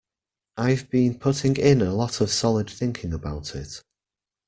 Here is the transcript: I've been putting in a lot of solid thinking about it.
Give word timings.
I've 0.57 0.89
been 0.89 1.19
putting 1.19 1.57
in 1.57 1.79
a 1.83 1.93
lot 1.93 2.21
of 2.21 2.31
solid 2.31 2.67
thinking 2.71 3.13
about 3.13 3.53
it. 3.55 3.83